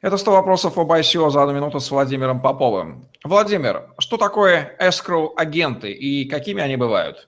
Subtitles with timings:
[0.00, 3.08] Это 100 вопросов об ICO за одну минуту с Владимиром Поповым.
[3.24, 7.27] Владимир, что такое escrow-агенты и какими они бывают?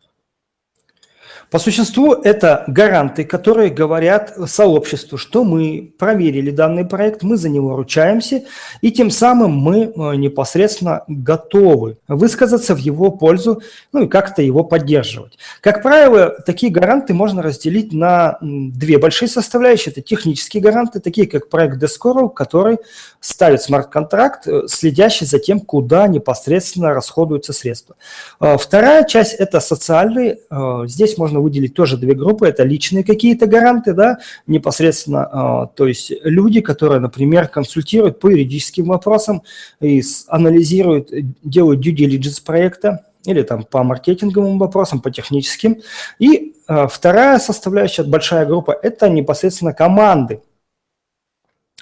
[1.50, 7.74] По существу это гаранты, которые говорят сообществу, что мы проверили данный проект, мы за него
[7.74, 8.44] ручаемся,
[8.80, 14.62] и тем самым мы э, непосредственно готовы высказаться в его пользу, ну и как-то его
[14.62, 15.38] поддерживать.
[15.60, 19.90] Как правило, такие гаранты можно разделить на две большие составляющие.
[19.90, 22.78] Это технические гаранты, такие как проект Descorel, который
[23.20, 27.96] ставит смарт-контракт, э, следящий за тем, куда непосредственно расходуются средства.
[28.40, 30.38] Э, вторая часть– это социальные.
[30.86, 32.48] Здесь можно выделить тоже две группы.
[32.48, 38.86] Это личные какие-то гаранты, да, непосредственно, а, то есть люди, которые, например, консультируют по юридическим
[38.86, 39.42] вопросам
[39.80, 41.10] и анализируют,
[41.44, 45.82] делают due diligence проекта, или там по маркетинговым вопросам, по техническим.
[46.18, 50.40] И э, вторая составляющая, большая группа, это непосредственно команды,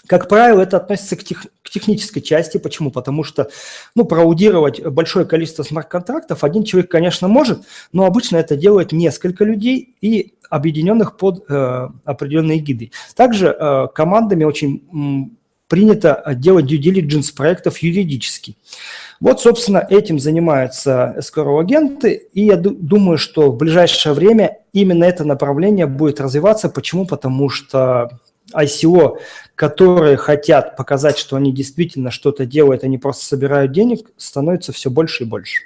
[0.08, 2.56] как правило, это относится к, тех, к технической части.
[2.56, 2.90] Почему?
[2.90, 3.50] Потому что
[3.94, 9.94] ну, проаудировать большое количество смарт-контрактов один человек, конечно, может, но обычно это делает несколько людей
[10.00, 12.90] и объединенных под э, определенные гиды.
[13.14, 15.36] Также э, командами очень м,
[15.68, 18.56] принято делать due diligence проектов юридически.
[19.20, 25.84] Вот, собственно, этим занимаются escrow-агенты, и я думаю, что в ближайшее время именно это направление
[25.84, 26.70] будет развиваться.
[26.70, 27.06] Почему?
[27.06, 28.20] Потому что
[28.54, 29.18] ICO,
[29.54, 35.24] которые хотят показать, что они действительно что-то делают, они просто собирают денег, становится все больше
[35.24, 35.64] и больше.